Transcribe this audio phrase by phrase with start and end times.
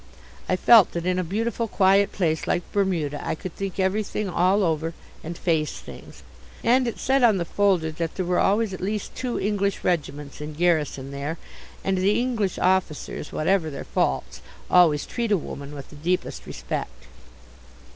[0.49, 4.63] I felt that in a beautiful, quiet place like Bermuda I could think everything all
[4.63, 6.23] over and face things,
[6.63, 10.41] and it said on the folder that there were always at least two English regiments
[10.41, 11.37] in garrison there,
[11.83, 14.41] and the English officers, whatever their faults,
[14.71, 17.03] always treat a woman with the deepest respect.